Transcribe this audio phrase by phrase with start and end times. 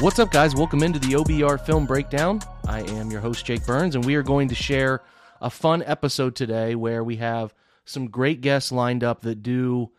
[0.00, 0.54] What's up, guys?
[0.54, 2.40] Welcome into the OBR Film Breakdown.
[2.68, 5.02] I am your host, Jake Burns, and we are going to share
[5.40, 7.52] a fun episode today where we have
[7.84, 9.90] some great guests lined up that do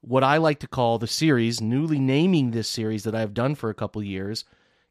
[0.00, 3.70] what I like to call the series, newly naming this series that I've done for
[3.70, 4.44] a couple years,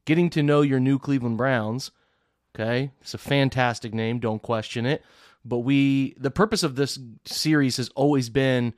[0.05, 1.92] getting to know your new Cleveland Browns.
[2.56, 5.04] Okay, it's a fantastic name, don't question it.
[5.43, 8.74] But we, the purpose of this series has always been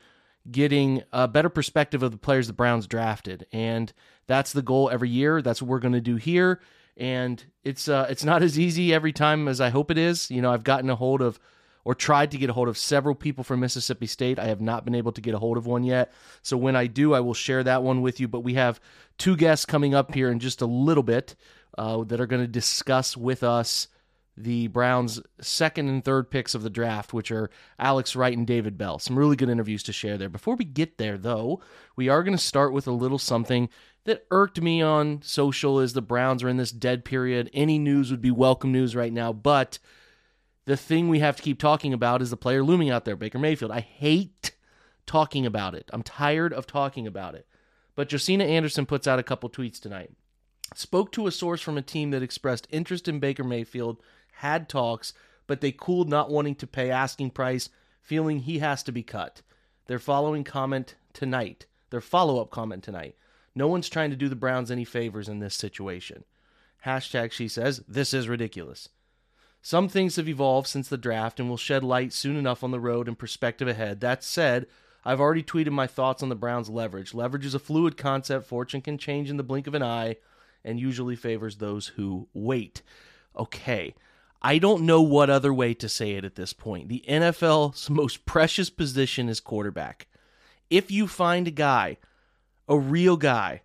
[0.50, 3.94] getting a better perspective of the players the Browns drafted, and
[4.27, 5.41] that's the goal every year.
[5.41, 6.62] That's what we're going to do here,
[6.95, 10.30] and it's uh, it's not as easy every time as I hope it is.
[10.30, 11.40] You know, I've gotten a hold of
[11.88, 14.40] or tried to get a hold of several people from Mississippi State.
[14.40, 16.12] I have not been able to get a hold of one yet.
[16.41, 18.27] So when I do, I will share that one with you.
[18.27, 18.82] But we have
[19.18, 21.35] two guests coming up here in just a little bit
[21.77, 23.88] uh, that are going to discuss with us
[24.38, 28.77] the Browns' second and third picks of the draft, which are Alex Wright and David
[28.77, 28.99] Bell.
[28.99, 30.30] Some really good interviews to share there.
[30.30, 31.60] Before we get there, though,
[31.96, 33.68] we are going to start with a little something
[34.05, 37.49] that irked me on social as the Browns are in this dead period.
[37.52, 39.80] Any news would be welcome news right now, but
[40.65, 43.40] the thing we have to keep talking about is the player looming out there, Baker
[43.40, 43.71] Mayfield.
[43.71, 44.52] I hate
[45.08, 45.90] talking about it.
[45.91, 47.48] I'm tired of talking about it.
[47.96, 50.12] But Josina Anderson puts out a couple tweets tonight.
[50.76, 54.02] Spoke to a source from a team that expressed interest in Baker Mayfield
[54.38, 55.13] had talks,
[55.46, 57.70] but they cooled not wanting to pay asking price,
[58.02, 59.41] feeling he has to be cut.
[59.88, 63.15] Their following comment tonight, their follow up comment tonight.
[63.55, 66.24] No one's trying to do the Browns any favors in this situation.
[66.85, 68.90] Hashtag she says, this is ridiculous.
[69.62, 72.80] Some things have evolved since the draft and will shed light soon enough on the
[72.80, 74.00] road and perspective ahead.
[74.02, 74.68] That said,
[75.03, 77.13] I've already tweeted my thoughts on the Browns' leverage.
[77.13, 80.18] Leverage is a fluid concept, fortune can change in the blink of an eye,
[80.63, 82.81] and usually favors those who wait.
[83.35, 83.96] Okay,
[84.41, 86.90] I don't know what other way to say it at this point.
[86.90, 90.07] The NFL's most precious position is quarterback.
[90.69, 91.98] If you find a guy,
[92.68, 93.62] a real guy,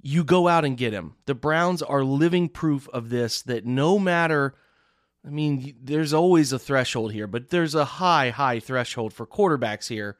[0.00, 1.14] you go out and get him.
[1.26, 4.54] The Browns are living proof of this that no matter
[5.26, 9.88] I mean, there's always a threshold here, but there's a high, high threshold for quarterbacks
[9.88, 10.16] here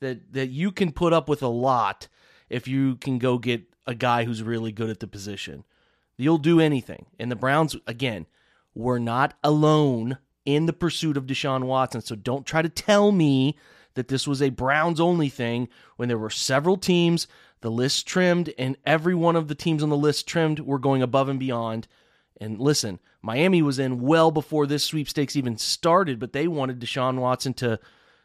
[0.00, 2.08] that that you can put up with a lot
[2.48, 5.64] if you can go get a guy who's really good at the position.
[6.16, 7.06] You'll do anything.
[7.18, 8.26] And the Browns, again,
[8.78, 12.00] were not alone in the pursuit of Deshaun Watson.
[12.00, 13.58] So don't try to tell me
[13.94, 17.26] that this was a Browns only thing when there were several teams,
[17.60, 21.02] the list trimmed, and every one of the teams on the list trimmed were going
[21.02, 21.88] above and beyond.
[22.40, 27.18] And listen, Miami was in well before this sweepstakes even started, but they wanted Deshaun
[27.18, 27.80] Watson to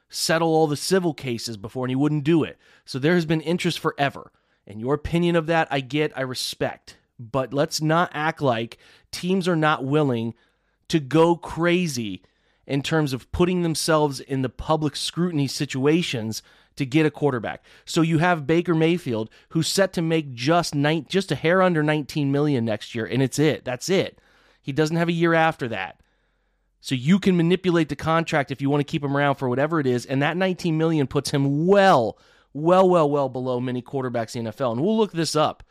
[0.08, 2.60] settle all the civil cases before, and he wouldn't do it.
[2.86, 4.32] So there has been interest forever.
[4.68, 6.98] And your opinion of that, I get, I respect.
[7.20, 8.78] But let's not act like
[9.12, 10.34] teams are not willing
[10.90, 12.22] to go crazy
[12.66, 16.42] in terms of putting themselves in the public scrutiny situations
[16.76, 17.64] to get a quarterback.
[17.86, 21.84] So you have Baker Mayfield who's set to make just nine, just a hair under
[21.84, 23.64] 19 million next year and it's it.
[23.66, 24.20] That's it.
[24.62, 26.00] He doesn't have a year after that.
[26.82, 29.80] So you can manipulate the contract if you want to keep him around for whatever
[29.80, 32.18] it is and that 19 million puts him well
[32.54, 34.74] well well well below many quarterbacks in the NFL.
[34.74, 35.64] And we'll look this up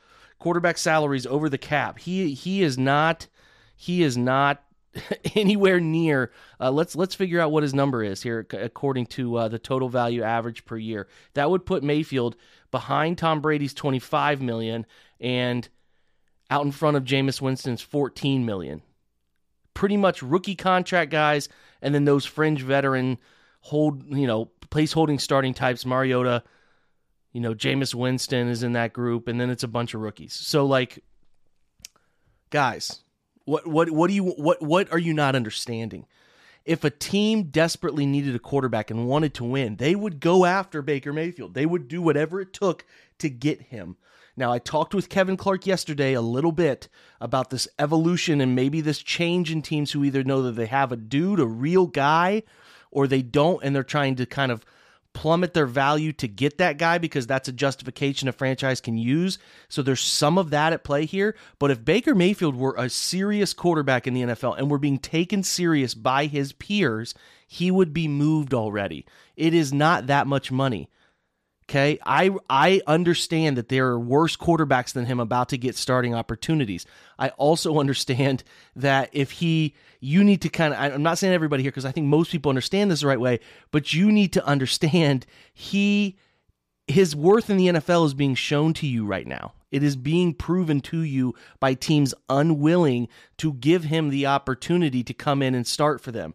[0.42, 2.00] quarterback salaries over the cap.
[2.00, 3.28] He he is not
[3.76, 4.64] he is not
[5.36, 6.32] anywhere near.
[6.60, 9.88] Uh, let's let's figure out what his number is here according to uh, the total
[9.88, 11.06] value average per year.
[11.34, 12.34] That would put Mayfield
[12.72, 14.84] behind Tom Brady's 25 million
[15.20, 15.69] and
[16.50, 18.82] out in front of Jameis Winston's 14 million.
[19.75, 21.48] Pretty much rookie contract guys,
[21.81, 23.16] and then those fringe veteran
[23.60, 25.86] hold you know place holding starting types.
[25.86, 26.42] Mariota,
[27.32, 30.34] you know, Jameis Winston is in that group, and then it's a bunch of rookies.
[30.34, 31.03] So like,
[32.50, 33.03] guys,
[33.44, 36.06] what what what do you what what are you not understanding?
[36.65, 40.81] If a team desperately needed a quarterback and wanted to win, they would go after
[40.81, 41.54] Baker Mayfield.
[41.54, 42.84] They would do whatever it took
[43.19, 43.97] to get him.
[44.37, 46.88] Now, I talked with Kevin Clark yesterday a little bit
[47.20, 50.93] about this evolution and maybe this change in teams who either know that they have
[50.93, 52.44] a dude, a real guy,
[52.90, 54.64] or they don't, and they're trying to kind of
[55.14, 59.38] plummet their value to get that guy because that's a justification a franchise can use.
[59.69, 61.35] So there's some of that at play here.
[61.59, 65.43] But if Baker Mayfield were a serious quarterback in the NFL and were being taken
[65.43, 67.14] serious by his peers,
[67.47, 69.05] he would be moved already.
[69.37, 70.88] It is not that much money.
[71.72, 76.14] Okay, I I understand that there are worse quarterbacks than him about to get starting
[76.14, 76.84] opportunities.
[77.19, 78.44] I also understand
[78.76, 80.78] that if he, you need to kind of.
[80.78, 83.40] I'm not saying everybody here because I think most people understand this the right way,
[83.70, 85.24] but you need to understand
[85.54, 86.19] he,
[86.88, 89.54] his worth in the NFL is being shown to you right now.
[89.70, 93.08] It is being proven to you by teams unwilling
[93.38, 96.34] to give him the opportunity to come in and start for them.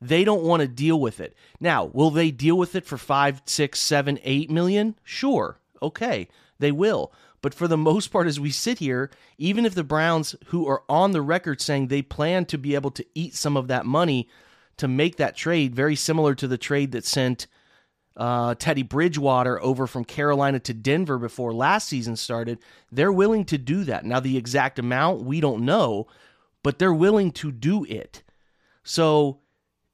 [0.00, 1.36] They don't want to deal with it.
[1.60, 4.96] Now, will they deal with it for five, six, seven, eight million?
[5.04, 5.58] Sure.
[5.82, 6.28] Okay.
[6.58, 7.12] They will.
[7.42, 10.82] But for the most part, as we sit here, even if the Browns, who are
[10.88, 14.28] on the record saying they plan to be able to eat some of that money
[14.76, 17.46] to make that trade, very similar to the trade that sent
[18.16, 22.58] uh, Teddy Bridgewater over from Carolina to Denver before last season started,
[22.92, 24.04] they're willing to do that.
[24.04, 26.06] Now, the exact amount, we don't know,
[26.62, 28.22] but they're willing to do it.
[28.82, 29.40] So,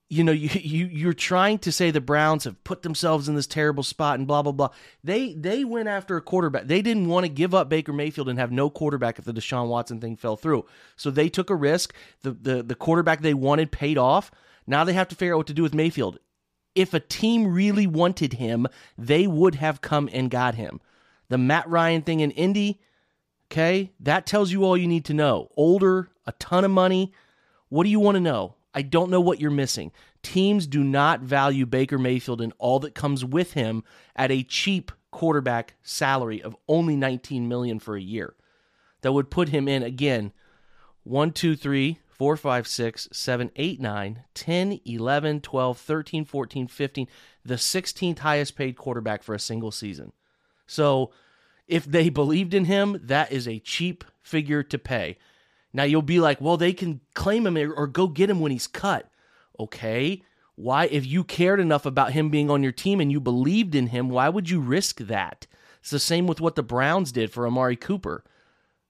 [0.09, 3.47] you know, you, you you're trying to say the Browns have put themselves in this
[3.47, 4.71] terrible spot and blah blah blah.
[5.03, 6.65] They they went after a quarterback.
[6.67, 9.69] They didn't want to give up Baker Mayfield and have no quarterback if the Deshaun
[9.69, 10.67] Watson thing fell through.
[10.97, 11.95] So they took a risk.
[12.23, 14.31] The the the quarterback they wanted paid off.
[14.67, 16.19] Now they have to figure out what to do with Mayfield.
[16.75, 18.67] If a team really wanted him,
[18.99, 20.81] they would have come and got him.
[21.29, 22.81] The Matt Ryan thing in Indy,
[23.51, 25.51] okay, that tells you all you need to know.
[25.57, 27.15] Older, a ton of money.
[27.69, 28.56] What do you want to know?
[28.77, 29.91] I don't know what you're missing.
[30.23, 33.83] Teams do not value Baker Mayfield and all that comes with him
[34.15, 38.35] at a cheap quarterback salary of only 19 million for a year.
[39.01, 40.33] That would put him in again
[41.05, 47.09] 1 2 3 4 5 6 7 8 9 10 11 12 13 14 15
[47.47, 50.13] the 16th highest paid quarterback for a single season.
[50.67, 51.13] So
[51.67, 55.17] if they believed in him, that is a cheap figure to pay.
[55.73, 58.67] Now you'll be like, well, they can claim him or go get him when he's
[58.67, 59.11] cut.
[59.59, 60.23] Okay.
[60.55, 63.89] Why, if you cared enough about him being on your team and you believed in
[63.89, 65.47] him, why would you risk that?
[65.81, 68.25] It's the same with what the Browns did for Amari Cooper.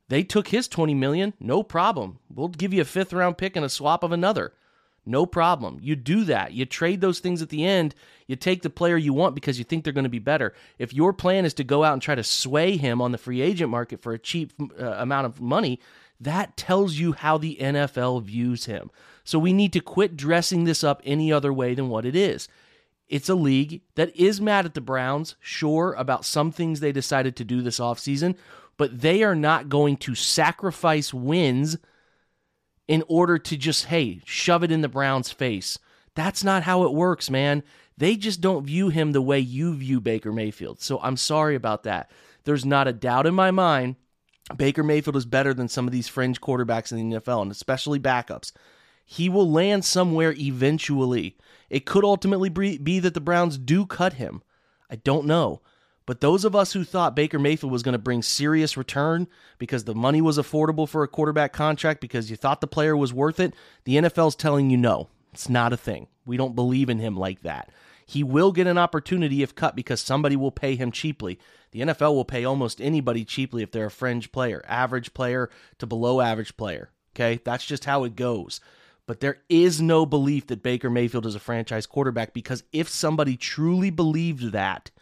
[0.09, 2.21] They took his 20 million, no problem.
[2.33, 4.53] We'll give you a fifth round pick and a swap of another.
[5.05, 5.79] No problem.
[5.81, 6.53] You do that.
[6.53, 7.95] You trade those things at the end.
[8.27, 10.53] You take the player you want because you think they're going to be better.
[10.79, 13.41] If your plan is to go out and try to sway him on the free
[13.41, 15.81] agent market for a cheap uh, amount of money,
[16.21, 18.91] that tells you how the NFL views him.
[19.25, 22.49] So we need to quit dressing this up any other way than what it is.
[23.09, 27.37] It's a league that is mad at the Browns, sure, about some things they decided
[27.37, 28.37] to do this offseason,
[28.77, 31.77] but they are not going to sacrifice wins
[32.89, 35.79] in order to just, hey, shove it in the Browns' face.
[36.15, 37.63] That's not how it works, man.
[37.99, 40.81] They just don't view him the way you view Baker Mayfield.
[40.81, 42.11] So I'm sorry about that.
[42.45, 43.97] There's not a doubt in my mind
[44.55, 47.99] Baker Mayfield is better than some of these fringe quarterbacks in the NFL, and especially
[47.99, 48.53] backups.
[49.05, 51.37] He will land somewhere eventually.
[51.71, 54.43] It could ultimately be that the Browns do cut him.
[54.91, 55.63] I don't know.
[56.07, 59.27] But those of us who thought Baker Mayfield was going to bring serious return
[59.59, 63.13] because the money was affordable for a quarterback contract, because you thought the player was
[63.13, 63.55] worth it,
[63.85, 66.07] the NFL's telling you no, it's not a thing.
[66.25, 67.71] We don't believe in him like that.
[68.09, 71.41] He will get an opportunity if cut because somebody will pay him cheaply.
[71.73, 75.87] The NFL will pay almost anybody cheaply if they're a fringe player, average player to
[75.87, 76.91] below average player.
[77.15, 78.61] Okay, that's just how it goes.
[79.07, 83.37] But there is no belief that Baker Mayfield is a franchise quarterback because if somebody
[83.37, 84.93] truly believed that,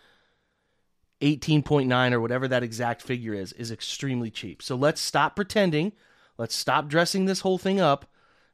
[1.20, 4.62] 18.9 or whatever that exact figure is, is extremely cheap.
[4.62, 5.92] So let's stop pretending.
[6.38, 8.06] Let's stop dressing this whole thing up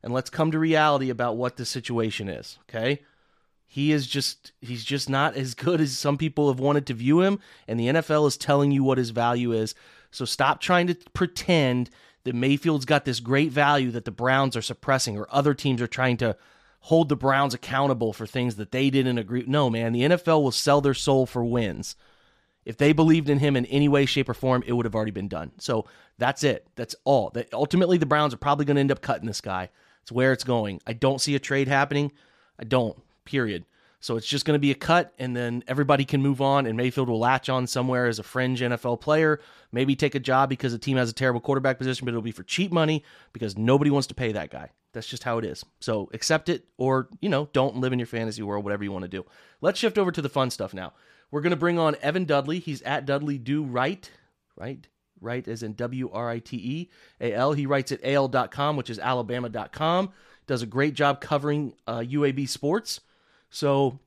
[0.02, 2.58] and let's come to reality about what the situation is.
[2.68, 3.00] Okay
[3.72, 7.20] he is just he's just not as good as some people have wanted to view
[7.20, 7.38] him
[7.68, 9.76] and the NFL is telling you what his value is.
[10.10, 11.88] So stop trying to pretend
[12.24, 15.86] that Mayfield's got this great value that the Browns are suppressing or other teams are
[15.86, 16.36] trying to
[16.80, 19.44] hold the Browns accountable for things that they didn't agree.
[19.46, 21.94] No, man, the NFL will sell their soul for wins.
[22.64, 25.12] If they believed in him in any way, shape, or form, it would have already
[25.12, 25.52] been done.
[25.58, 25.86] So
[26.18, 26.66] that's it.
[26.74, 27.30] That's all.
[27.34, 29.68] That ultimately the Browns are probably going to end up cutting this guy.
[30.02, 30.80] It's where it's going.
[30.88, 32.10] I don't see a trade happening.
[32.58, 33.64] I don't period.
[34.02, 36.74] So it's just going to be a cut, and then everybody can move on, and
[36.74, 39.40] Mayfield will latch on somewhere as a fringe NFL player,
[39.72, 42.32] maybe take a job because the team has a terrible quarterback position, but it'll be
[42.32, 44.70] for cheap money because nobody wants to pay that guy.
[44.94, 45.64] That's just how it is.
[45.80, 49.02] So accept it, or you know, don't live in your fantasy world, whatever you want
[49.02, 49.26] to do.
[49.60, 50.94] Let's shift over to the fun stuff now.
[51.30, 52.58] We're going to bring on Evan Dudley.
[52.58, 54.10] He's at Dudley Do Right,
[54.56, 54.88] right,
[55.20, 57.52] right, as in W R I T E A L.
[57.52, 60.10] He writes at AL.com, which is Alabama.com.
[60.46, 63.00] Does a great job covering uh, UAB sports.
[63.50, 63.98] So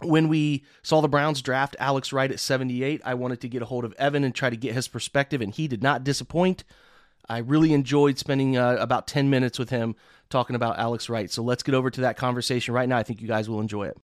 [0.00, 3.66] when we saw the Browns draft Alex Wright at 78, I wanted to get a
[3.66, 6.64] hold of Evan and try to get his perspective, and he did not disappoint.
[7.28, 9.94] I really enjoyed spending uh, about 10 minutes with him
[10.28, 11.30] talking about Alex Wright.
[11.30, 12.98] So let's get over to that conversation right now.
[12.98, 13.96] I think you guys will enjoy it.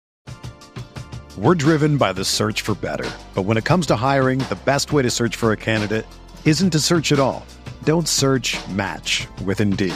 [1.38, 3.10] We're driven by the search for better.
[3.36, 6.06] But when it comes to hiring, the best way to search for a candidate
[6.46, 7.46] isn't to search at all.
[7.84, 9.96] Don't search match with Indeed.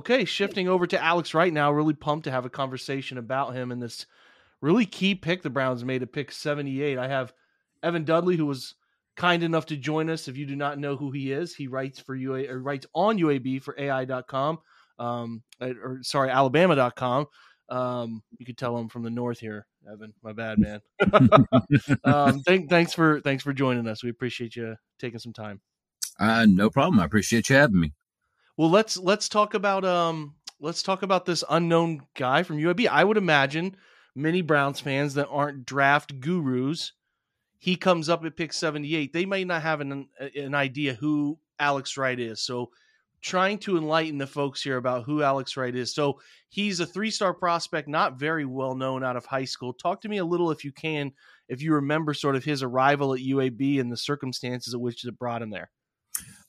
[0.00, 1.70] Okay, shifting over to Alex right now.
[1.70, 4.06] Really pumped to have a conversation about him and this
[4.62, 6.96] really key pick the Browns made at pick 78.
[6.96, 7.34] I have
[7.82, 8.76] Evan Dudley, who was
[9.14, 10.26] kind enough to join us.
[10.26, 13.18] If you do not know who he is, he writes for UA or writes on
[13.18, 14.60] UAB for AI.com,
[14.98, 17.26] um, or sorry, Alabama.com.
[17.68, 20.14] Um, you could tell I'm from the north here, Evan.
[20.22, 20.80] My bad, man.
[22.04, 24.02] um, thank, thanks for thanks for joining us.
[24.02, 25.60] We appreciate you taking some time.
[26.18, 27.00] Uh, no problem.
[27.00, 27.92] I appreciate you having me.
[28.60, 32.88] Well, let's let's talk about um let's talk about this unknown guy from UAB.
[32.88, 33.74] I would imagine
[34.14, 36.92] many Browns fans that aren't draft gurus,
[37.56, 39.14] he comes up at pick 78.
[39.14, 42.42] They may not have an an idea who Alex Wright is.
[42.42, 42.68] So
[43.22, 45.94] trying to enlighten the folks here about who Alex Wright is.
[45.94, 49.72] So he's a three-star prospect, not very well known out of high school.
[49.72, 51.12] Talk to me a little if you can,
[51.48, 55.18] if you remember sort of his arrival at UAB and the circumstances at which it
[55.18, 55.70] brought him there.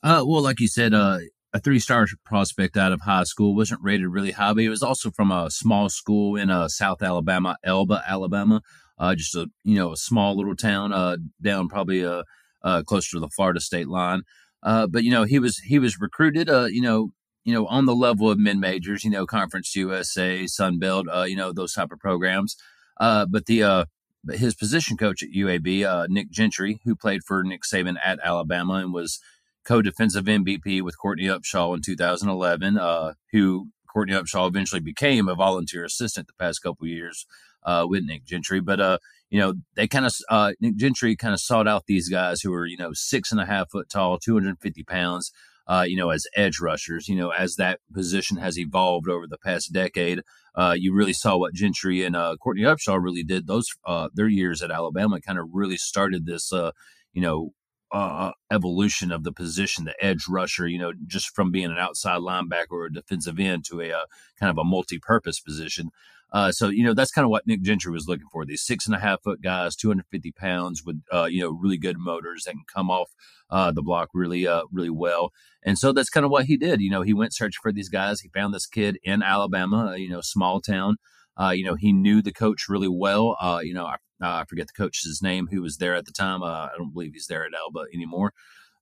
[0.02, 1.16] Uh, well, like you said, uh,
[1.54, 4.82] a three star prospect out of high school, wasn't rated really high, but he was
[4.82, 8.62] also from a small school in uh, South Alabama, Elba, Alabama.
[8.98, 12.22] Uh, just a you know a small little town uh, down probably uh,
[12.62, 14.22] uh, closer to the Florida state line.
[14.62, 17.10] Uh, but you know he was he was recruited uh, you know
[17.44, 21.24] you know on the level of mid majors, you know Conference USA, Sun Belt, uh,
[21.24, 22.56] you know those type of programs.
[23.00, 23.84] Uh, but the uh,
[24.24, 28.20] but his position coach at UAB, uh, Nick Gentry, who played for Nick Saban at
[28.22, 29.18] Alabama and was
[29.64, 35.84] co-defensive MVP with Courtney Upshaw in 2011, uh, who Courtney Upshaw eventually became a volunteer
[35.84, 37.26] assistant the past couple years
[37.64, 38.60] uh, with Nick Gentry.
[38.60, 38.98] But uh,
[39.30, 42.50] you know, they kind of uh, Nick Gentry kind of sought out these guys who
[42.50, 45.32] were you know six and a half foot tall, 250 pounds.
[45.64, 49.38] Uh, you know, as edge rushers, you know, as that position has evolved over the
[49.38, 50.20] past decade,
[50.56, 53.46] uh, you really saw what Gentry and uh, Courtney Upshaw really did.
[53.46, 56.72] Those uh, their years at Alabama kind of really started this, uh,
[57.12, 57.52] you know,
[57.92, 62.20] uh, evolution of the position, the edge rusher, you know, just from being an outside
[62.20, 64.04] linebacker or a defensive end to a uh,
[64.40, 65.90] kind of a multi-purpose position.
[66.32, 68.46] Uh, so you know that's kind of what Nick Gentry was looking for.
[68.46, 71.98] These six and a half foot guys, 250 pounds, with uh, you know really good
[71.98, 73.10] motors that can come off
[73.50, 75.30] uh, the block really uh, really well.
[75.62, 76.80] And so that's kind of what he did.
[76.80, 78.20] You know, he went searching for these guys.
[78.20, 80.96] He found this kid in Alabama, you know, small town.
[81.38, 83.36] Uh, you know, he knew the coach really well.
[83.40, 86.12] Uh, you know, I uh, I forget the coach's name who was there at the
[86.12, 86.42] time.
[86.42, 88.32] Uh, I don't believe he's there at Elba anymore.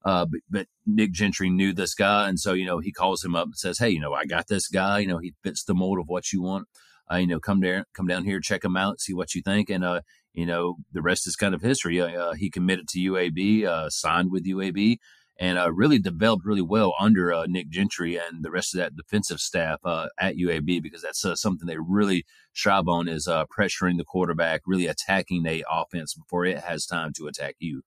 [0.05, 3.37] Uh, but, but, Nick Gentry knew this guy, and so you know he calls him
[3.37, 5.01] up and says, "Hey, you know, I got this guy.
[5.01, 6.69] You know, he fits the mold of what you want.
[7.11, 9.69] Uh, you know, come there, come down here, check him out, see what you think."
[9.69, 10.01] And uh,
[10.33, 12.01] you know, the rest is kind of history.
[12.01, 14.99] Uh, he committed to UAB, signed with UAB,
[15.41, 18.95] and uh, really developed really well under uh, Nick Gentry and the rest of that
[18.95, 23.47] defensive staff uh, at UAB because that's uh, something they really strive on is uh,
[23.47, 27.83] pressuring the quarterback, really attacking the offense before it has time to attack you.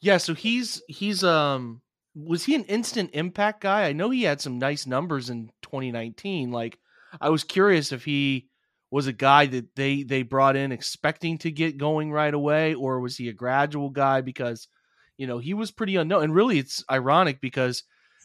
[0.00, 1.80] Yeah, so he's he's um
[2.14, 3.88] was he an instant impact guy?
[3.88, 6.50] I know he had some nice numbers in 2019.
[6.50, 6.78] Like
[7.18, 8.48] I was curious if he
[8.90, 13.00] was a guy that they they brought in expecting to get going right away or
[13.00, 14.68] was he a gradual guy because–
[15.22, 16.24] you know, he was pretty unknown.
[16.24, 17.84] And really, it's ironic because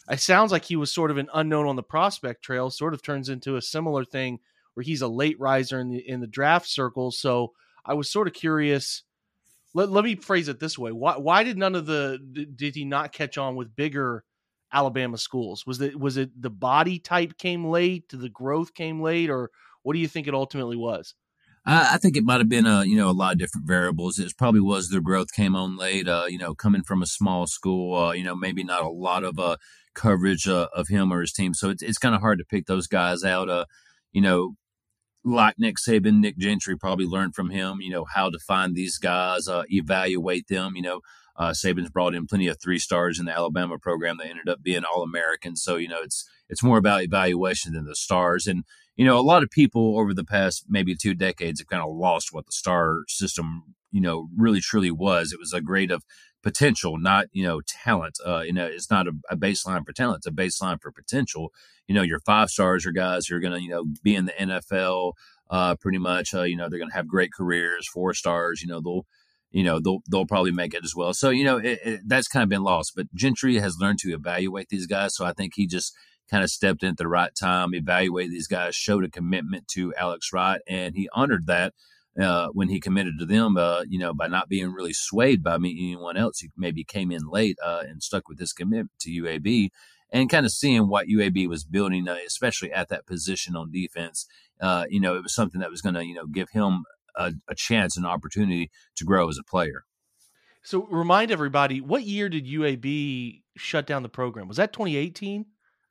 [0.10, 3.04] it sounds like he was sort of an unknown on the prospect trail, sort of
[3.04, 4.40] turns into a similar thing
[4.74, 7.12] where he's a late riser in the in the draft circle.
[7.12, 7.54] So
[7.86, 9.04] I was sort of curious.
[9.76, 12.18] Let, let me phrase it this way: Why why did none of the
[12.56, 14.24] did he not catch on with bigger
[14.74, 15.68] Alabama schools?
[15.68, 19.52] Was it was it the body type came late, the growth came late, or
[19.84, 21.14] what do you think it ultimately was?
[21.68, 24.18] I, I think it might have been a you know a lot of different variables.
[24.18, 26.08] It probably was their growth came on late.
[26.08, 29.24] Uh, you know, coming from a small school, uh, you know, maybe not a lot
[29.24, 29.58] of uh,
[29.94, 31.54] coverage uh, of him or his team.
[31.54, 33.50] So it's it's kind of hard to pick those guys out.
[33.50, 33.66] Uh,
[34.14, 34.56] you know,
[35.26, 37.80] like Nick Saban, Nick Gentry probably learned from him.
[37.82, 40.76] You know how to find these guys, uh, evaluate them.
[40.76, 41.02] You know,
[41.36, 44.18] uh, Saban's brought in plenty of three stars in the Alabama program.
[44.18, 45.62] They ended up being all Americans.
[45.64, 48.48] So you know, it's it's more about evaluation than the stars.
[48.48, 48.64] And
[48.98, 51.96] you know, a lot of people over the past maybe two decades have kind of
[51.96, 55.32] lost what the star system, you know, really truly was.
[55.32, 56.04] It was a grade of
[56.42, 58.18] potential, not, you know, talent.
[58.26, 61.54] Uh, you know, it's not a, a baseline for talent, it's a baseline for potential.
[61.88, 64.26] You know, your five stars are guys who are going to, you know, be in
[64.26, 65.14] the NFL
[65.50, 66.34] uh, pretty much.
[66.34, 69.06] Uh, you know, they're going to have great careers, four stars, you know, they'll,
[69.52, 71.14] you know they'll they'll probably make it as well.
[71.14, 72.92] So you know it, it, that's kind of been lost.
[72.96, 75.16] But Gentry has learned to evaluate these guys.
[75.16, 75.96] So I think he just
[76.30, 79.94] kind of stepped in at the right time, evaluated these guys, showed a commitment to
[79.96, 81.74] Alex Wright, and he honored that.
[82.20, 85.56] Uh, when he committed to them, uh, you know, by not being really swayed by
[85.60, 89.12] me, anyone else who maybe came in late uh, and stuck with his commitment to
[89.12, 89.70] UAB,
[90.10, 94.26] and kind of seeing what UAB was building, uh, especially at that position on defense.
[94.60, 97.34] Uh, you know, it was something that was going to, you know, give him a,
[97.48, 99.86] a chance, an opportunity to grow as a player.
[100.64, 104.48] So remind everybody, what year did UAB shut down the program?
[104.48, 105.46] Was that 2018?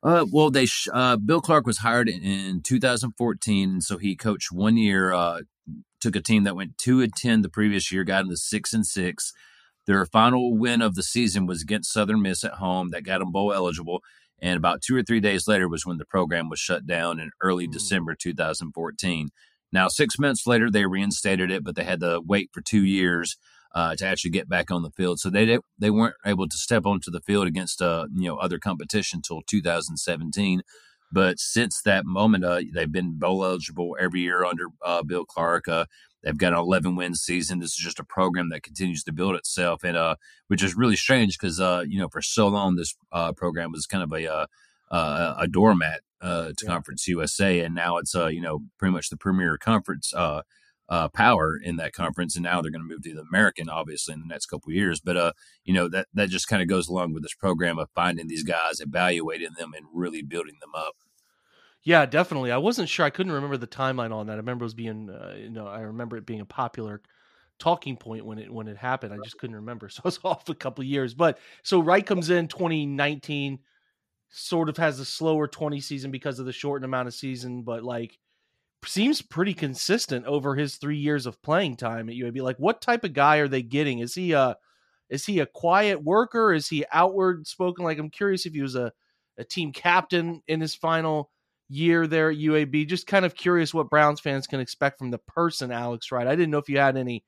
[0.07, 4.15] Uh, well, they sh- uh, Bill Clark was hired in, in 2014, and so he
[4.15, 5.11] coached one year.
[5.11, 5.41] Uh,
[5.99, 8.71] took a team that went two and ten the previous year, got them to six
[8.71, 9.33] and six.
[9.85, 13.33] Their final win of the season was against Southern Miss at home, that got them
[13.33, 14.01] bowl eligible.
[14.41, 17.31] And about two or three days later was when the program was shut down in
[17.41, 17.73] early mm.
[17.73, 19.27] December 2014.
[19.73, 23.35] Now, six months later, they reinstated it, but they had to wait for two years
[23.77, 25.19] uh, to actually get back on the field.
[25.19, 28.57] So they they weren't able to step onto the field against uh, you know other
[28.57, 30.63] competition until 2017.
[31.11, 35.67] But since that moment, uh, they've been bowl eligible every year under uh, Bill Clark.
[35.67, 35.85] Uh,
[36.23, 37.59] they've got an 11 win season.
[37.59, 40.15] This is just a program that continues to build itself, and uh,
[40.47, 42.95] which is really strange because you know for so long this
[43.35, 44.47] program was kind of a
[44.89, 46.67] a doormat uh, to yeah.
[46.67, 50.15] Conference USA, and now it's uh, you know pretty much the premier conference
[50.89, 54.13] uh, power in that conference, and now they're going to move to the American, obviously,
[54.13, 54.99] in the next couple years.
[54.99, 55.31] But uh,
[55.63, 58.43] you know that that just kind of goes along with this program of finding these
[58.43, 60.95] guys, evaluating them, and really building them up.
[61.83, 62.51] Yeah, definitely.
[62.51, 63.05] I wasn't sure.
[63.05, 64.33] I couldn't remember the timeline on that.
[64.33, 67.01] I remember it was being, uh, you know, I remember it being a popular
[67.59, 69.13] talking point when it when it happened.
[69.13, 71.13] I just couldn't remember, so I was off a couple years.
[71.13, 73.59] But so Wright comes in 2019
[74.29, 77.83] sort of has a slower 20 season because of the shortened amount of season, but
[77.83, 78.19] like
[78.85, 82.41] seems pretty consistent over his three years of playing time at UAB.
[82.41, 83.99] Like, what type of guy are they getting?
[83.99, 84.57] Is he a
[85.09, 86.53] is he a quiet worker?
[86.53, 87.85] Is he outward spoken?
[87.85, 88.91] Like, I'm curious if he was a,
[89.37, 91.31] a team captain in his final
[91.69, 92.87] year there at UAB.
[92.87, 96.27] Just kind of curious what Browns fans can expect from the person Alex Wright.
[96.27, 97.23] I didn't know if you had any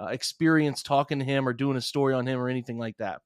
[0.00, 3.20] uh, experience talking to him or doing a story on him or anything like that.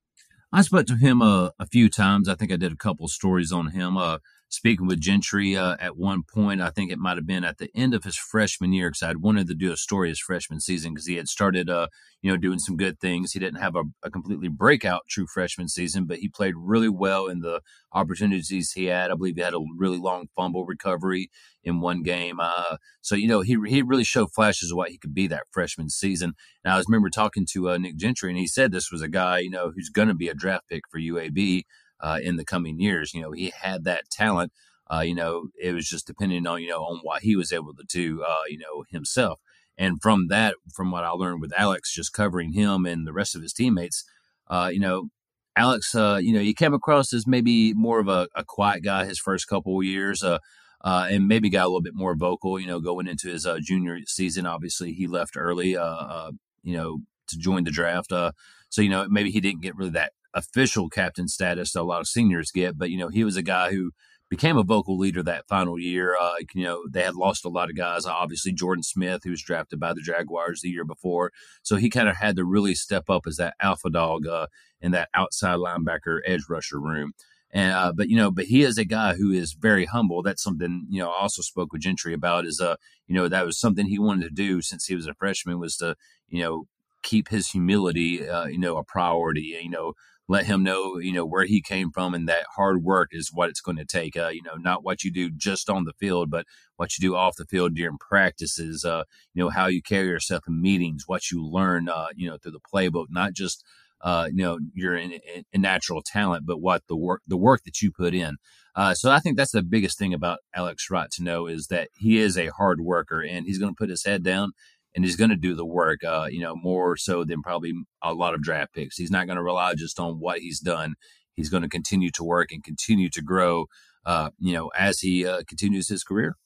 [0.53, 2.29] I spoke to him uh, a few times.
[2.29, 3.97] I think I did a couple stories on him.
[3.97, 6.61] Uh, speaking with Gentry uh, at one point.
[6.61, 9.19] I think it might have been at the end of his freshman year because I'd
[9.19, 11.89] wanted to do a story his freshman season because he had started, uh,
[12.23, 13.33] you know, doing some good things.
[13.33, 17.27] He didn't have a, a, completely breakout true freshman season, but he played really well
[17.27, 17.61] in the
[17.93, 19.11] opportunities he had.
[19.11, 21.31] I believe he had a really long fumble recovery
[21.65, 22.39] in one game.
[22.41, 25.47] Uh, so you know, he he really showed flashes of what he could be that
[25.51, 26.35] freshman season.
[26.65, 29.09] And I was remember talking to uh, Nick Gentry, and he said this was a
[29.09, 31.65] guy, you know, who's going to be a draft pick for UAB
[32.01, 33.15] uh, in the coming years.
[33.15, 34.53] You know, he had that talent.
[34.93, 37.75] Uh, you know, it was just depending on you know on what he was able
[37.75, 38.23] to do.
[38.23, 39.41] Uh, you know, himself.
[39.79, 43.35] And from that, from what I learned with Alex, just covering him and the rest
[43.35, 44.05] of his teammates,
[44.49, 45.11] uh, you know,
[45.57, 49.05] Alex, uh, you know, he came across as maybe more of a, a quiet guy
[49.05, 50.23] his first couple of years.
[50.23, 50.39] Uh,
[50.85, 53.59] uh, and maybe got a little bit more vocal, you know, going into his uh,
[53.61, 54.47] junior season.
[54.47, 56.31] Obviously, he left early, uh,
[56.63, 58.11] you know, to join the draft.
[58.11, 62.01] So, you know, maybe he didn't get really that official captain status that a lot
[62.01, 63.91] of seniors get, but you know, he was a guy who
[64.29, 66.17] became a vocal leader that final year.
[66.21, 68.07] Uh, you know, they had lost a lot of guys.
[68.07, 72.09] Obviously, Jordan Smith, who was drafted by the Jaguars the year before, so he kind
[72.09, 74.47] of had to really step up as that alpha dog uh,
[74.81, 77.13] in that outside linebacker edge rusher room.
[77.53, 80.23] And uh, but you know, but he is a guy who is very humble.
[80.23, 81.11] That's something you know.
[81.11, 84.25] I also spoke with Gentry about is uh you know that was something he wanted
[84.25, 85.95] to do since he was a freshman was to
[86.29, 86.67] you know
[87.03, 89.59] keep his humility uh, you know a priority.
[89.63, 89.93] You know
[90.29, 93.49] let him know, you know, where he came from and that hard work is what
[93.49, 94.17] it's going to take.
[94.17, 97.15] Uh, you know, not what you do just on the field, but what you do
[97.15, 99.05] off the field during practices, uh,
[99.35, 102.53] you know, how you carry yourself in meetings, what you learn, uh, you know, through
[102.53, 103.65] the playbook, not just,
[104.01, 105.19] uh, you know, your in,
[105.53, 108.37] in natural talent, but what the work, the work that you put in.
[108.75, 111.89] Uh, so I think that's the biggest thing about Alex Wright to know is that
[111.95, 114.53] he is a hard worker and he's going to put his head down
[114.97, 118.15] and he's going to do the work, uh, you know, more so than probably a
[118.15, 118.97] lot of draft picks.
[118.97, 120.95] He's not going to rely just on what he's done.
[121.35, 123.67] He's going to continue to work and continue to grow,
[124.07, 126.37] uh, you know, as he uh, continues his career.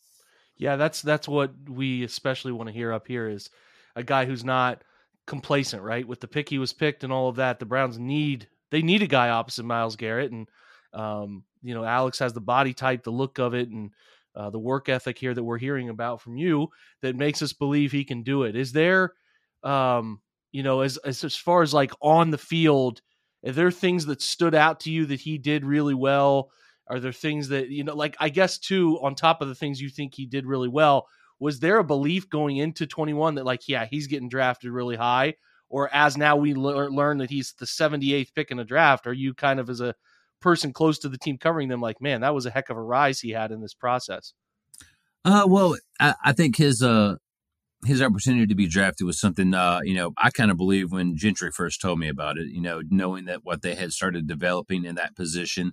[0.56, 3.48] Yeah, that's that's what we especially want to hear up here is
[3.94, 4.82] a guy who's not
[5.28, 6.06] complacent, right?
[6.06, 9.00] With the pick he was picked and all of that, the Browns need they need
[9.00, 10.48] a guy opposite Myles Garrett, and
[10.92, 13.92] um, you know, Alex has the body type, the look of it, and
[14.34, 16.68] uh, the work ethic here that we're hearing about from you
[17.02, 18.56] that makes us believe he can do it.
[18.56, 19.14] Is there,
[19.62, 20.20] um,
[20.52, 23.00] you know, as, as as far as like on the field,
[23.46, 26.50] are there things that stood out to you that he did really well?
[26.88, 29.80] Are there things that you know, like I guess too, on top of the things
[29.80, 31.06] you think he did really well,
[31.38, 35.34] was there a belief going into 21 that like, yeah, he's getting drafted really high,
[35.68, 39.06] or as now we le- learn that he's the 78th pick in the draft?
[39.06, 39.94] Are you kind of as a
[40.40, 42.82] person close to the team covering them like, man, that was a heck of a
[42.82, 44.32] rise he had in this process?
[45.24, 47.16] Uh, well, I, I think his uh
[47.86, 51.16] his opportunity to be drafted was something uh, you know I kind of believe when
[51.16, 52.48] Gentry first told me about it.
[52.48, 55.72] You know, knowing that what they had started developing in that position,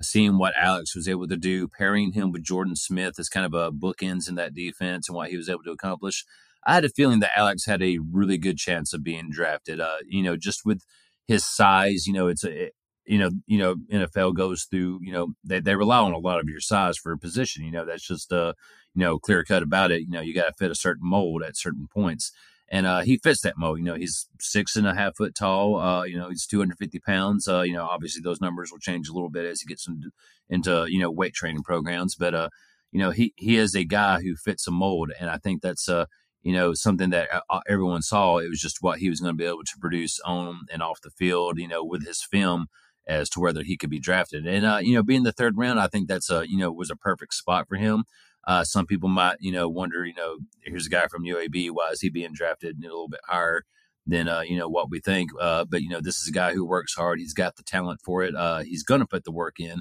[0.00, 3.54] seeing what Alex was able to do, pairing him with Jordan Smith as kind of
[3.54, 6.24] a bookends in that defense and what he was able to accomplish.
[6.66, 9.80] I had a feeling that Alex had a really good chance of being drafted.
[9.80, 10.82] Uh, you know, just with
[11.26, 12.70] his size, you know, it's a
[13.08, 16.40] you know, you know, NFL goes through, you know, they, they rely on a lot
[16.40, 17.64] of your size for a position.
[17.64, 18.52] You know, that's just uh,
[18.94, 20.02] you know, clear cut about it.
[20.02, 22.32] You know, you got to fit a certain mold at certain points.
[22.70, 23.78] And uh, he fits that mold.
[23.78, 25.76] You know, he's six and a half foot tall.
[25.76, 27.48] Uh, you know, he's 250 pounds.
[27.48, 30.10] Uh, you know, obviously those numbers will change a little bit as he gets into,
[30.50, 32.14] into you know, weight training programs.
[32.14, 32.48] But, uh,
[32.92, 35.12] you know, he, he is a guy who fits a mold.
[35.18, 36.04] And I think that's, uh,
[36.42, 38.36] you know, something that uh, everyone saw.
[38.36, 41.00] It was just what he was going to be able to produce on and off
[41.00, 42.66] the field, you know, with his film
[43.08, 44.46] as to whether he could be drafted.
[44.46, 46.90] And, uh, you know, being the third round, I think that's a, you know, was
[46.90, 48.04] a perfect spot for him.
[48.46, 51.70] Uh, some people might, you know, wonder, you know, here's a guy from UAB.
[51.70, 53.64] Why is he being drafted a little bit higher
[54.06, 55.30] than, uh, you know, what we think?
[55.40, 57.18] Uh, but, you know, this is a guy who works hard.
[57.18, 58.34] He's got the talent for it.
[58.34, 59.80] Uh, he's going to put the work in.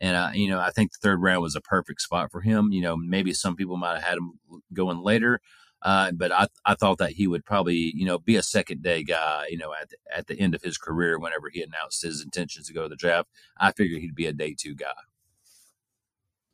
[0.00, 2.70] And, uh, you know, I think the third round was a perfect spot for him.
[2.72, 4.38] You know, maybe some people might have had him
[4.72, 5.40] going later.
[5.82, 9.04] Uh, but I, I thought that he would probably, you know, be a second day
[9.04, 12.22] guy, you know, at the, at the end of his career, whenever he announced his
[12.22, 14.86] intentions to go to the draft, I figured he'd be a day two guy.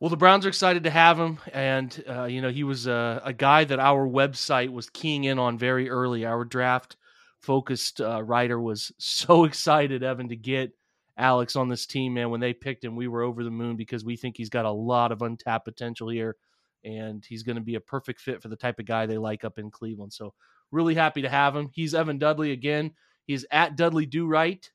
[0.01, 3.21] Well, the Browns are excited to have him, and uh, you know he was uh,
[3.25, 6.27] a guy that our website was keying in on very early.
[6.27, 6.97] Our draft
[7.41, 10.73] focused uh, writer was so excited, Evan, to get
[11.17, 12.15] Alex on this team.
[12.15, 14.67] Man, when they picked him, we were over the moon because we think he's got
[14.67, 16.37] a lot of untapped potential here,
[16.85, 19.45] and he's going to be a perfect fit for the type of guy they like
[19.45, 20.13] up in Cleveland.
[20.13, 20.35] So,
[20.71, 21.71] really happy to have him.
[21.73, 22.93] He's Evan Dudley again.
[23.27, 24.69] He's at Dudley Do Right,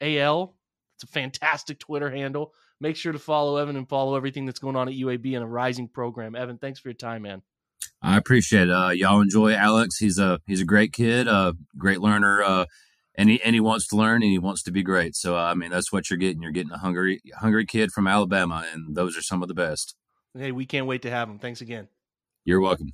[0.00, 0.56] AL.
[0.96, 4.76] It's a fantastic Twitter handle make sure to follow Evan and follow everything that's going
[4.76, 6.34] on at UAB and a rising program.
[6.34, 7.42] Evan, thanks for your time, man.
[8.02, 8.72] I appreciate it.
[8.72, 9.98] Uh, y'all enjoy Alex.
[9.98, 12.64] He's a he's a great kid, a great learner, uh,
[13.14, 15.14] and he and he wants to learn and he wants to be great.
[15.14, 16.42] So uh, I mean, that's what you're getting.
[16.42, 19.94] You're getting a hungry hungry kid from Alabama, and those are some of the best.
[20.36, 21.38] Hey, we can't wait to have him.
[21.38, 21.88] Thanks again.
[22.44, 22.92] You're welcome.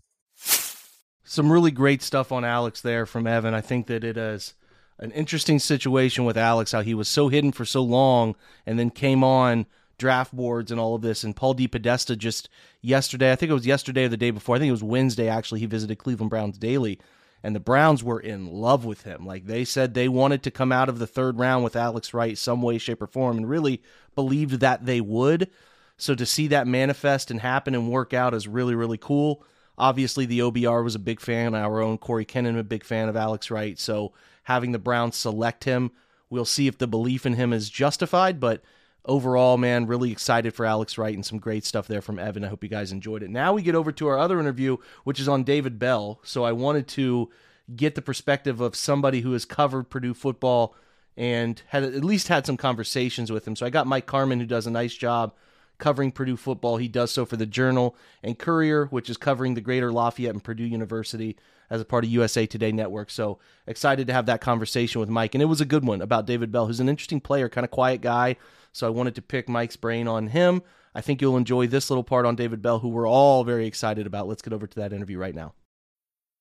[1.25, 3.53] Some really great stuff on Alex there from Evan.
[3.53, 4.55] I think that it is
[4.99, 8.91] an interesting situation with Alex, how he was so hidden for so long and then
[8.91, 9.67] came on
[9.99, 11.25] draft boards and all of this.
[11.25, 11.69] And Paul D.
[11.69, 12.49] DePodesta just
[12.81, 15.29] yesterday, I think it was yesterday or the day before, I think it was Wednesday
[15.29, 16.99] actually, he visited Cleveland Browns Daily.
[17.43, 19.27] And the Browns were in love with him.
[19.27, 22.37] Like they said they wanted to come out of the third round with Alex Wright
[22.37, 23.83] some way, shape, or form, and really
[24.15, 25.51] believed that they would.
[25.97, 29.45] So to see that manifest and happen and work out is really, really cool.
[29.79, 31.55] Obviously, the OBR was a big fan.
[31.55, 33.79] Our own Corey Kennan, a big fan of Alex Wright.
[33.79, 34.13] So
[34.45, 35.91] having the Browns select him,
[36.31, 38.41] we'll see if the belief in him is justified.
[38.41, 38.63] But
[39.05, 42.45] overall, man, really excited for Alex Wright and some great stuff there from Evan.
[42.45, 43.31] I hope you guys enjoyed it.
[43.31, 46.21] Now we get over to our other interview, which is on David Bell.
[46.25, 47.31] So I wanted to
[47.75, 50.75] get the perspective of somebody who has covered Purdue football
[51.17, 53.57] and had at least had some conversations with him.
[53.57, 55.35] So I got Mike Carmin, who does a nice job
[55.79, 56.77] covering Purdue football.
[56.77, 60.45] He does so for the Journal and Courier, which is covering the Greater Lafayette and
[60.45, 61.37] Purdue University
[61.71, 63.11] as a part of USA Today Network.
[63.11, 65.35] So excited to have that conversation with Mike.
[65.35, 67.71] And it was a good one about David Bell, who's an interesting player, kind of
[67.71, 68.37] quiet guy.
[68.73, 70.63] So I wanted to pick Mike's brain on him.
[70.95, 74.07] I think you'll enjoy this little part on David Bell, who we're all very excited
[74.07, 74.29] about.
[74.29, 75.55] Let's get over to that interview right now.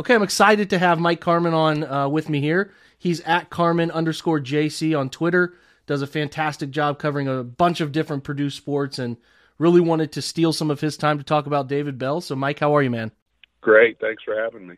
[0.00, 2.72] Okay, I'm excited to have Mike Carmin on uh, with me here.
[2.96, 5.52] He's at Carmin underscore JC on Twitter.
[5.84, 9.18] Does a fantastic job covering a bunch of different Purdue sports and
[9.58, 12.22] really wanted to steal some of his time to talk about David Bell.
[12.22, 13.12] So, Mike, how are you, man?
[13.60, 14.00] Great.
[14.00, 14.76] Thanks for having me.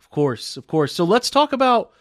[0.00, 0.92] Of course, of course.
[0.92, 1.92] So let's talk about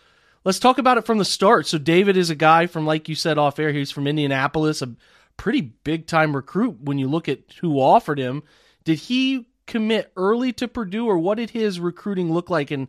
[0.44, 1.68] let's talk about it from the start.
[1.68, 4.96] So David is a guy from, like you said off air, he's from Indianapolis, a
[5.38, 8.42] pretty big time recruit when you look at who offered him.
[8.84, 12.72] Did he commit early to Purdue, or what did his recruiting look like?
[12.72, 12.88] And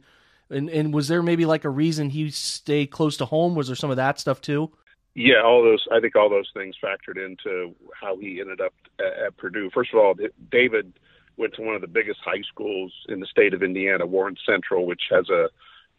[0.51, 3.55] and, and was there maybe like a reason he stayed close to home?
[3.55, 4.71] Was there some of that stuff too?
[5.15, 5.87] Yeah, all those.
[5.93, 9.71] I think all those things factored into how he ended up at, at Purdue.
[9.73, 10.15] First of all,
[10.51, 10.93] David
[11.37, 14.87] went to one of the biggest high schools in the state of Indiana, Warren Central,
[14.87, 15.49] which has a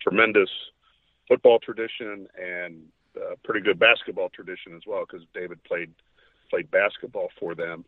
[0.02, 0.50] tremendous
[1.28, 2.84] football tradition and
[3.18, 5.92] uh, pretty good basketball tradition as well because David played
[6.50, 7.84] played basketball for them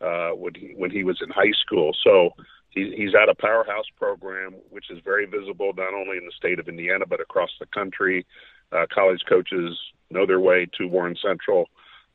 [0.00, 1.92] uh, when he when he was in high school.
[2.04, 2.30] So
[2.70, 6.58] he, he's at a powerhouse program, which is very visible not only in the state
[6.58, 8.26] of Indiana but across the country.
[8.70, 9.78] Uh, college coaches
[10.10, 11.68] know their way to Warren Central.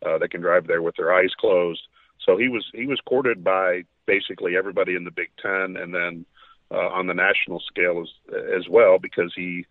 [0.05, 1.81] Uh, they can drive there with their eyes closed.
[2.25, 6.25] So he was he was courted by basically everybody in the Big Ten, and then
[6.71, 9.65] uh, on the national scale as as well because he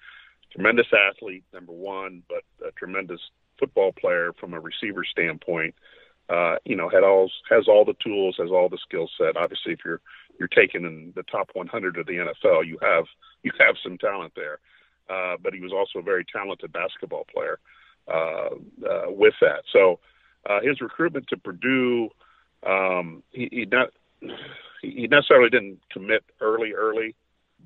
[0.53, 3.20] tremendous athlete number one, but a tremendous
[3.59, 5.75] football player from a receiver standpoint.
[5.75, 6.02] Uh,
[6.65, 9.37] you know, had all has all the tools, has all the skill set.
[9.37, 10.01] Obviously, if you're
[10.39, 13.05] you're taken in the top 100 of the NFL, you have
[13.43, 14.59] you have some talent there.
[15.11, 17.59] Uh, but he was also a very talented basketball player
[18.09, 18.51] uh,
[18.89, 19.63] uh, with that.
[19.73, 19.99] So
[20.49, 22.09] uh, his recruitment to Purdue,
[22.67, 23.91] um, he, he not
[24.81, 27.15] he necessarily didn't commit early, early,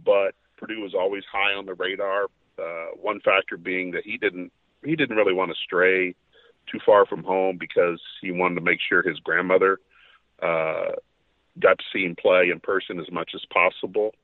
[0.04, 2.24] but Purdue was always high on the radar.
[2.58, 4.50] Uh, one factor being that he didn't
[4.84, 6.14] he didn't really want to stray
[6.70, 9.78] too far from home because he wanted to make sure his grandmother
[10.42, 10.92] uh,
[11.60, 14.14] got to see him play in person as much as possible.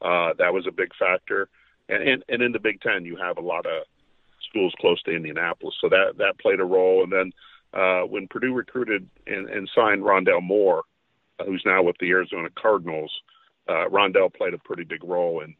[0.00, 1.48] Uh, that was a big factor.
[1.88, 3.84] And, and, and in the Big Ten, you have a lot of
[4.48, 7.02] schools close to Indianapolis, so that that played a role.
[7.02, 7.32] And then
[7.72, 10.82] uh, when Purdue recruited and, and signed Rondale Moore,
[11.38, 13.12] uh, who's now with the Arizona Cardinals,
[13.68, 15.54] uh, Rondale played a pretty big role in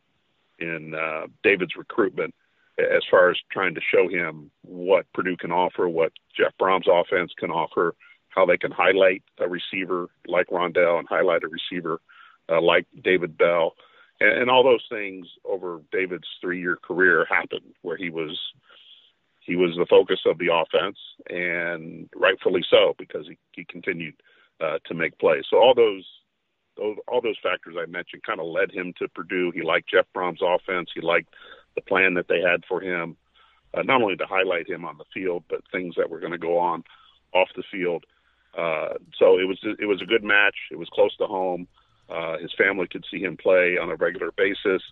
[0.58, 2.34] in uh, David's recruitment
[2.78, 7.32] as far as trying to show him what Purdue can offer, what Jeff Brohm's offense
[7.38, 7.94] can offer,
[8.28, 12.00] how they can highlight a receiver like Rondale and highlight a receiver
[12.48, 13.74] uh, like David Bell.
[14.20, 18.38] And, and all those things over David's three-year career happened, where he was
[19.40, 24.14] he was the focus of the offense, and rightfully so because he, he continued
[24.60, 25.44] uh, to make plays.
[25.50, 26.06] So all those
[26.76, 29.50] those all those factors I mentioned kind of led him to Purdue.
[29.54, 30.90] He liked Jeff Brohm's offense.
[30.94, 31.28] He liked
[31.74, 33.16] the plan that they had for him,
[33.74, 36.38] uh, not only to highlight him on the field, but things that were going to
[36.38, 36.84] go on
[37.32, 38.04] off the field.
[38.56, 40.56] Uh, so it was it was a good match.
[40.70, 41.66] It was close to home.
[42.08, 44.82] Uh, his family could see him play on a regular basis,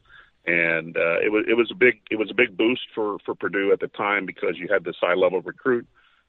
[0.46, 3.34] and uh, it was it was a big it was a big boost for for
[3.34, 5.86] Purdue at the time because you had this high level recruit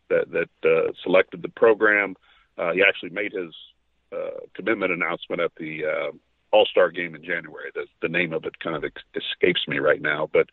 [0.10, 2.16] that that uh, selected the program.
[2.58, 3.56] Uh, he actually made his
[4.12, 6.12] uh, commitment announcement at the uh,
[6.52, 7.72] All Star game in January.
[7.74, 10.48] The, the name of it kind of ex- escapes me right now, but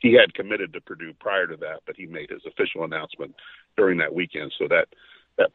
[0.00, 3.34] he had committed to Purdue prior to that, but he made his official announcement
[3.76, 4.52] during that weekend.
[4.58, 4.88] So that
[5.38, 5.50] that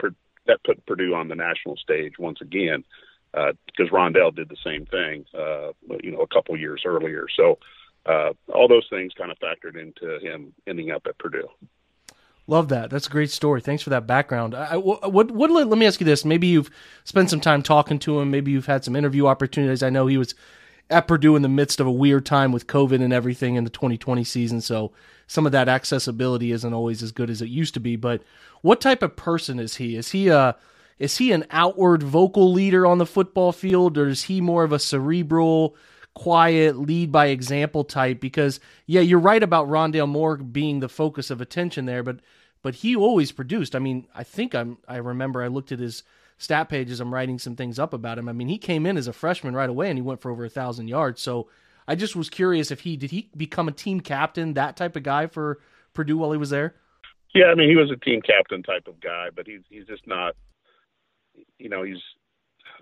[0.48, 2.84] that put Purdue on the national stage once again
[3.32, 7.28] because uh, Rondale did the same thing, uh, you know, a couple years earlier.
[7.36, 7.60] So
[8.06, 11.48] uh, all those things kind of factored into him ending up at Purdue.
[12.50, 12.90] Love that.
[12.90, 13.62] That's a great story.
[13.62, 14.56] Thanks for that background.
[14.56, 16.26] I, what, what, what, let me ask you this.
[16.26, 16.72] Maybe you've
[17.04, 18.32] spent some time talking to him.
[18.32, 19.84] Maybe you've had some interview opportunities.
[19.84, 20.34] I know he was
[20.90, 23.70] at Purdue in the midst of a weird time with COVID and everything in the
[23.70, 24.62] 2020 season.
[24.62, 24.92] So
[25.28, 27.96] some of that accessibility isn't always as good as it used to be.
[27.96, 28.24] But
[28.64, 29.96] what type of person is he?
[29.96, 30.56] Is he a,
[30.98, 34.72] is he an outward vocal leader on the football field or is he more of
[34.72, 35.76] a cerebral,
[36.20, 38.20] quiet, lead by example type?
[38.20, 42.20] Because yeah, you're right about Rondale Moore being the focus of attention there, but
[42.62, 43.74] but he always produced.
[43.74, 46.04] I mean, I think I'm I remember I looked at his
[46.38, 47.00] stat pages.
[47.00, 48.28] I'm writing some things up about him.
[48.28, 50.44] I mean, he came in as a freshman right away and he went for over
[50.44, 51.22] a thousand yards.
[51.22, 51.48] So
[51.88, 55.04] I just was curious if he did he become a team captain, that type of
[55.04, 55.60] guy for
[55.94, 56.76] Purdue while he was there.
[57.34, 60.06] Yeah, I mean, he was a team captain type of guy, but he's he's just
[60.06, 60.36] not.
[61.58, 62.02] You know, he's.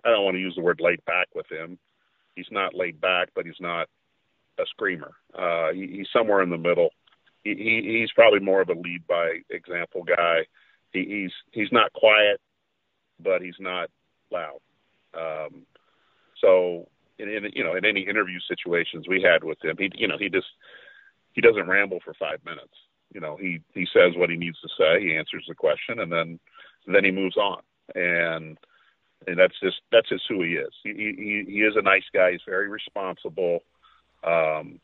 [0.03, 1.77] I don't want to use the word laid back with him.
[2.37, 3.89] He's not laid back, but he's not
[4.57, 5.11] a screamer.
[5.37, 6.89] Uh, he, he's somewhere in the middle
[7.55, 10.45] he, he's probably more of a lead by example guy.
[10.91, 12.39] He, he's he's not quiet,
[13.19, 13.89] but he's not
[14.31, 14.59] loud.
[15.13, 15.65] Um,
[16.41, 16.87] so
[17.19, 20.17] in, in you know in any interview situations we had with him, he you know
[20.17, 20.47] he just
[21.33, 22.73] he doesn't ramble for five minutes.
[23.13, 25.01] You know he he says what he needs to say.
[25.01, 26.39] He answers the question, and then
[26.85, 27.61] then he moves on.
[27.95, 28.57] And
[29.25, 30.73] and that's just that's just who he is.
[30.83, 32.31] He he he is a nice guy.
[32.31, 33.63] He's very responsible.
[34.23, 34.79] Um,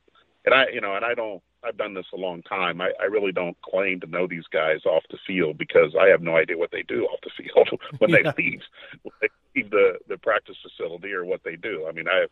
[0.46, 2.82] and I you know and I don't I've done this a long time.
[2.82, 6.22] I, I really don't claim to know these guys off the field because I have
[6.22, 8.32] no idea what they do off the field when yeah.
[8.36, 8.62] they leave,
[9.04, 11.86] when they leave the the practice facility or what they do.
[11.88, 12.30] I mean, I have,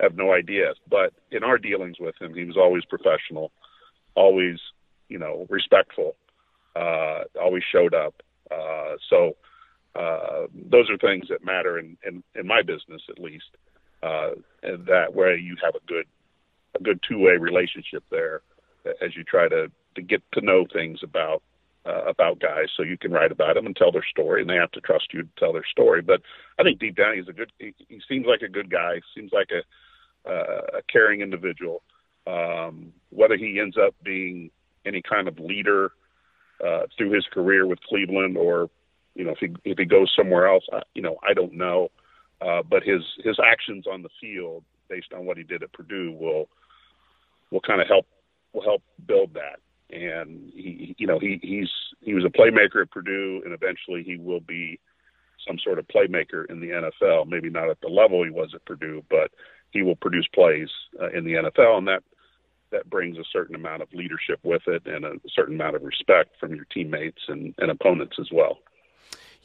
[0.00, 0.74] have no idea.
[0.88, 3.52] But in our dealings with him, he was always professional,
[4.14, 4.58] always
[5.08, 6.16] you know respectful,
[6.76, 8.22] uh, always showed up.
[8.50, 9.36] Uh, so
[9.94, 13.50] uh, those are things that matter in in, in my business at least.
[14.02, 16.06] Uh, and that way you have a good
[16.78, 18.42] a good two way relationship there
[19.00, 21.42] as you try to to get to know things about
[21.86, 24.54] uh, about guys, so you can write about them and tell their story, and they
[24.54, 26.00] have to trust you to tell their story.
[26.00, 26.22] But
[26.58, 27.52] I think deep down, he's a good.
[27.58, 29.00] He, he seems like a good guy.
[29.14, 31.82] Seems like a uh, a caring individual.
[32.26, 34.50] Um, whether he ends up being
[34.86, 35.92] any kind of leader
[36.64, 38.70] uh, through his career with Cleveland, or
[39.14, 41.88] you know, if he if he goes somewhere else, you know, I don't know.
[42.40, 46.12] Uh, but his his actions on the field, based on what he did at Purdue,
[46.12, 46.48] will
[47.50, 48.06] will kind of help
[48.52, 49.60] will help build that.
[49.90, 54.16] And he, you know, he he's he was a playmaker at Purdue, and eventually he
[54.16, 54.80] will be
[55.46, 57.28] some sort of playmaker in the NFL.
[57.28, 59.30] Maybe not at the level he was at Purdue, but
[59.70, 60.68] he will produce plays
[61.00, 62.02] uh, in the NFL, and that
[62.72, 66.30] that brings a certain amount of leadership with it and a certain amount of respect
[66.40, 68.58] from your teammates and, and opponents as well.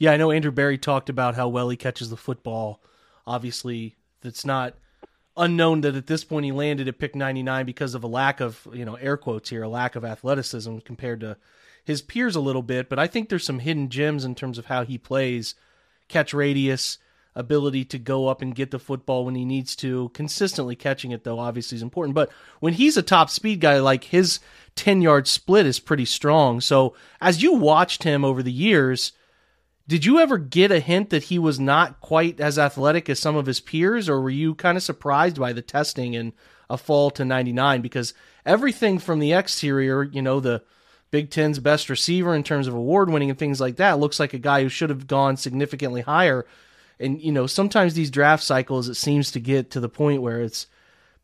[0.00, 2.80] Yeah, I know Andrew Berry talked about how well he catches the football.
[3.26, 4.74] Obviously, it's not
[5.36, 8.66] unknown that at this point he landed at pick 99 because of a lack of,
[8.72, 11.36] you know, air quotes here, a lack of athleticism compared to
[11.84, 12.88] his peers a little bit.
[12.88, 15.54] But I think there's some hidden gems in terms of how he plays
[16.08, 16.96] catch radius,
[17.34, 20.08] ability to go up and get the football when he needs to.
[20.14, 22.14] Consistently catching it, though, obviously is important.
[22.14, 24.40] But when he's a top speed guy, like his
[24.76, 26.62] 10 yard split is pretty strong.
[26.62, 29.12] So as you watched him over the years,
[29.90, 33.36] did you ever get a hint that he was not quite as athletic as some
[33.36, 36.32] of his peers, or were you kind of surprised by the testing and
[36.70, 37.80] a fall to 99?
[37.80, 38.14] Because
[38.46, 40.62] everything from the exterior, you know, the
[41.10, 44.32] Big Ten's best receiver in terms of award winning and things like that, looks like
[44.32, 46.46] a guy who should have gone significantly higher
[47.00, 50.42] and you know sometimes these draft cycles it seems to get to the point where
[50.42, 50.66] it's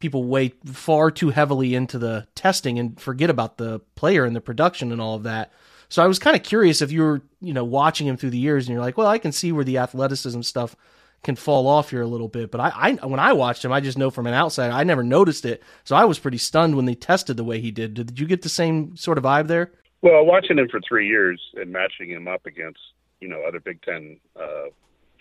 [0.00, 4.40] people weigh far too heavily into the testing and forget about the player and the
[4.40, 5.52] production and all of that
[5.88, 8.38] so i was kind of curious if you were you know watching him through the
[8.38, 10.76] years and you're like well i can see where the athleticism stuff
[11.22, 13.80] can fall off here a little bit but I, I when i watched him i
[13.80, 16.84] just know from an outside i never noticed it so i was pretty stunned when
[16.84, 19.72] they tested the way he did did you get the same sort of vibe there
[20.02, 22.80] well watching him for three years and matching him up against
[23.20, 24.68] you know other big ten uh,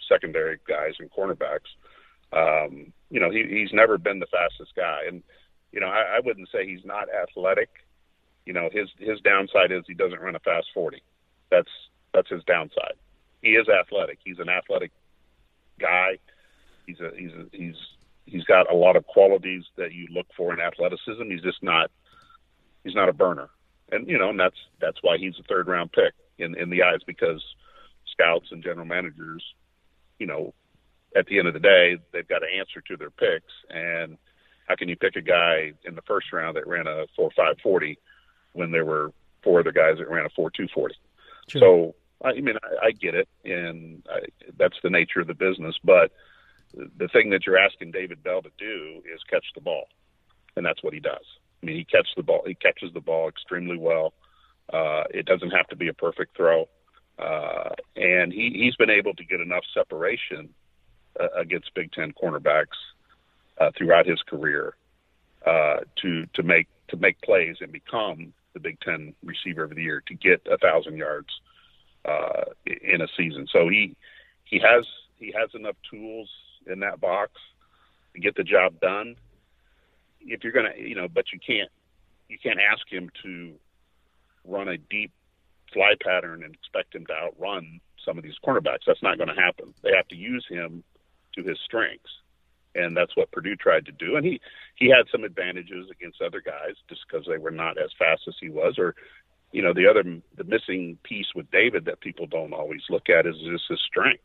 [0.07, 1.71] secondary guys and cornerbacks.
[2.33, 5.23] Um, you know, he, he's never been the fastest guy, and
[5.71, 7.69] you know, I, I wouldn't say he's not athletic.
[8.45, 11.01] You know, his his downside is he doesn't run a fast forty.
[11.51, 11.69] That's
[12.13, 12.93] that's his downside.
[13.41, 14.19] He is athletic.
[14.23, 14.91] He's an athletic
[15.79, 16.17] guy.
[16.85, 17.75] He's a he's a, he's
[18.25, 21.23] he's got a lot of qualities that you look for in athleticism.
[21.29, 21.91] He's just not
[22.83, 23.49] he's not a burner,
[23.91, 26.83] and you know, and that's that's why he's a third round pick in in the
[26.83, 27.43] eyes because
[28.11, 29.43] scouts and general managers
[30.19, 30.53] you know,
[31.15, 33.53] at the end of the day, they've got to answer to their picks.
[33.69, 34.17] And
[34.67, 37.55] how can you pick a guy in the first round that ran a four five
[37.61, 37.97] forty
[38.55, 39.11] when there were
[39.43, 40.95] four other guys that ran a four two forty?
[41.47, 41.61] Sure.
[41.61, 44.21] So I mean, I, I get it, and I,
[44.57, 45.75] that's the nature of the business.
[45.83, 46.11] But
[46.73, 49.87] the thing that you're asking David Bell to do is catch the ball,
[50.55, 51.25] and that's what he does.
[51.61, 52.43] I mean, he catches the ball.
[52.45, 54.13] He catches the ball extremely well.
[54.71, 56.67] Uh, it doesn't have to be a perfect throw.
[57.17, 60.49] Uh, and he, he's been able to get enough separation
[61.19, 62.77] uh, against Big Ten cornerbacks
[63.59, 64.75] uh, throughout his career
[65.45, 69.83] uh, to to make to make plays and become the Big Ten receiver of the
[69.83, 71.29] year to get a thousand yards
[72.05, 73.45] uh, in a season.
[73.51, 73.95] So he
[74.45, 74.85] he has
[75.17, 76.29] he has enough tools
[76.65, 77.33] in that box
[78.15, 79.15] to get the job done.
[80.21, 81.69] If you're gonna, you know, but you can't
[82.29, 83.53] you can't ask him to
[84.43, 85.11] run a deep
[85.73, 88.85] fly pattern and expect him to outrun some of these cornerbacks.
[88.87, 89.73] That's not going to happen.
[89.83, 90.83] They have to use him
[91.35, 92.11] to his strengths,
[92.75, 94.15] and that's what Purdue tried to do.
[94.15, 94.41] And he
[94.75, 98.35] he had some advantages against other guys just because they were not as fast as
[98.39, 98.95] he was, or
[99.51, 100.03] you know the other
[100.35, 104.23] the missing piece with David that people don't always look at is just his strength.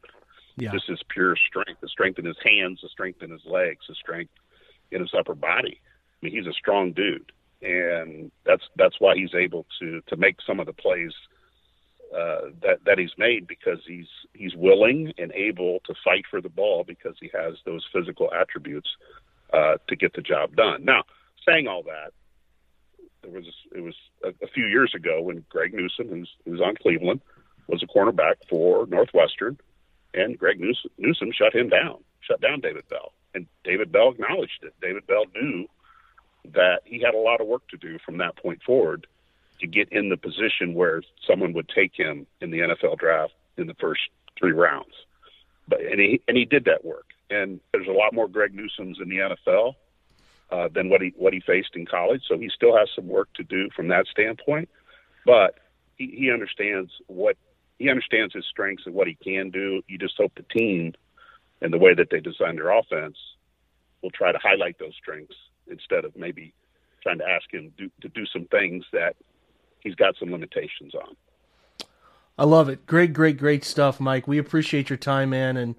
[0.56, 0.72] Yeah.
[0.72, 3.94] Just his pure strength, the strength in his hands, the strength in his legs, the
[3.94, 4.32] strength
[4.90, 5.80] in his upper body.
[5.80, 7.32] I mean, he's a strong dude,
[7.62, 11.12] and that's that's why he's able to to make some of the plays
[12.14, 16.48] uh, that that he's made because he's he's willing and able to fight for the
[16.48, 18.88] ball because he has those physical attributes
[19.52, 20.84] uh, to get the job done.
[20.84, 21.04] Now,
[21.46, 22.12] saying all that,
[23.22, 23.44] there was
[23.74, 23.94] it was
[24.24, 27.20] a, a few years ago when Greg Newsome, who's who's on Cleveland,
[27.68, 29.58] was a cornerback for Northwestern,
[30.14, 34.62] and Greg Newsom, Newsome shut him down, shut down David Bell, and David Bell acknowledged
[34.62, 34.74] it.
[34.82, 35.66] David Bell knew
[36.52, 39.06] that he had a lot of work to do from that point forward
[39.61, 43.66] to get in the position where someone would take him in the NFL draft in
[43.66, 44.00] the first
[44.38, 44.94] three rounds.
[45.68, 47.06] But and he and he did that work.
[47.30, 49.74] And there's a lot more Greg Newsomes in the NFL
[50.50, 52.22] uh, than what he what he faced in college.
[52.28, 54.68] So he still has some work to do from that standpoint.
[55.24, 55.58] But
[55.96, 57.36] he, he understands what
[57.78, 59.82] he understands his strengths and what he can do.
[59.86, 60.94] You just hope the team
[61.62, 63.16] and the way that they design their offense
[64.02, 65.36] will try to highlight those strengths
[65.66, 66.52] instead of maybe
[67.02, 69.16] trying to ask him do, to do some things that
[69.83, 71.16] he's got some limitations on.
[72.39, 72.87] I love it.
[72.87, 74.26] Great, great, great stuff, Mike.
[74.26, 75.74] We appreciate your time, man, and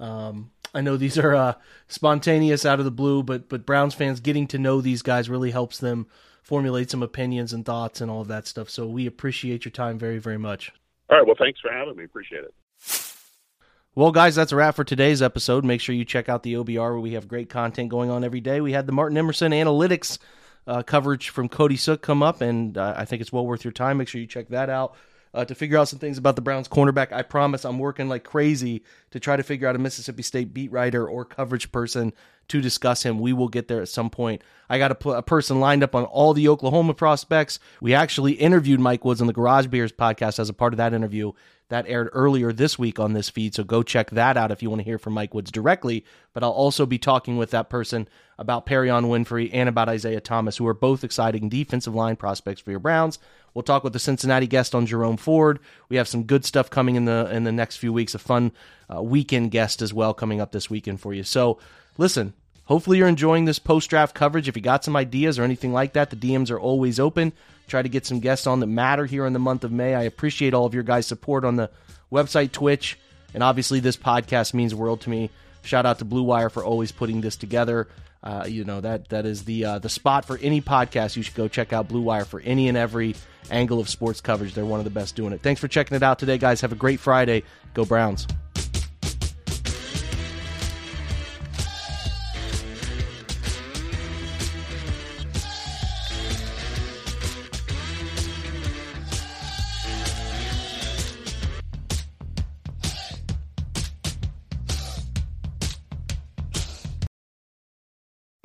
[0.00, 1.54] um, I know these are uh,
[1.88, 5.50] spontaneous, out of the blue, but but Browns fans getting to know these guys really
[5.50, 6.06] helps them
[6.42, 8.70] formulate some opinions and thoughts and all of that stuff.
[8.70, 10.72] So we appreciate your time very, very much.
[11.10, 11.26] All right.
[11.26, 12.04] Well, thanks for having me.
[12.04, 12.54] Appreciate it.
[13.96, 15.64] Well, guys, that's a wrap for today's episode.
[15.64, 18.40] Make sure you check out the OBR where we have great content going on every
[18.40, 18.60] day.
[18.60, 20.18] We had the Martin Emerson Analytics
[20.66, 23.72] uh, coverage from Cody Sook come up, and uh, I think it's well worth your
[23.72, 23.98] time.
[23.98, 24.94] Make sure you check that out
[25.32, 27.12] uh, to figure out some things about the Browns cornerback.
[27.12, 30.72] I promise I'm working like crazy to try to figure out a Mississippi State beat
[30.72, 32.12] writer or coverage person
[32.48, 33.18] to discuss him.
[33.18, 34.42] We will get there at some point.
[34.68, 37.58] I got a, a person lined up on all the Oklahoma prospects.
[37.80, 40.92] We actually interviewed Mike Woods on the Garage Beers podcast as a part of that
[40.92, 41.32] interview
[41.68, 43.54] that aired earlier this week on this feed.
[43.54, 46.04] So go check that out if you want to hear from Mike Woods directly.
[46.32, 50.56] But I'll also be talking with that person about Perrion Winfrey and about Isaiah Thomas,
[50.56, 53.18] who are both exciting defensive line prospects for your Browns.
[53.52, 55.58] We'll talk with the Cincinnati guest on Jerome Ford.
[55.88, 58.14] We have some good stuff coming in the in the next few weeks.
[58.14, 58.52] A fun
[58.94, 61.24] uh, weekend guest as well coming up this weekend for you.
[61.24, 61.58] So
[61.98, 62.34] listen,
[62.64, 64.48] hopefully you're enjoying this post draft coverage.
[64.48, 67.32] If you got some ideas or anything like that, the DMs are always open
[67.66, 69.94] try to get some guests on that matter here in the month of May.
[69.94, 71.70] I appreciate all of your guys' support on the
[72.12, 72.98] website, Twitch,
[73.34, 75.30] and obviously this podcast means world to me.
[75.62, 77.88] Shout out to Blue Wire for always putting this together.
[78.22, 81.16] Uh, you know that that is the uh, the spot for any podcast.
[81.16, 83.14] You should go check out Blue Wire for any and every
[83.50, 84.54] angle of sports coverage.
[84.54, 85.42] They're one of the best doing it.
[85.42, 86.60] Thanks for checking it out today, guys.
[86.60, 87.42] Have a great Friday.
[87.74, 88.26] Go Browns.